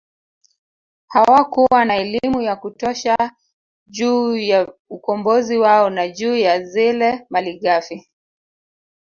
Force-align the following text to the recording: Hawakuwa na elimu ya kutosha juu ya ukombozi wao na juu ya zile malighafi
Hawakuwa 1.07 1.85
na 1.85 1.95
elimu 1.95 2.41
ya 2.41 2.55
kutosha 2.55 3.31
juu 3.87 4.35
ya 4.35 4.73
ukombozi 4.89 5.57
wao 5.57 5.89
na 5.89 6.07
juu 6.07 6.37
ya 6.37 6.63
zile 6.63 7.25
malighafi 7.29 8.09